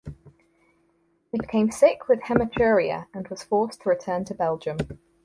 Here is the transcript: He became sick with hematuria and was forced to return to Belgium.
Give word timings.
He 1.31 1.37
became 1.37 1.69
sick 1.69 2.07
with 2.07 2.21
hematuria 2.21 3.05
and 3.13 3.27
was 3.27 3.43
forced 3.43 3.81
to 3.83 3.89
return 3.89 4.25
to 4.25 4.33
Belgium. 4.33 4.77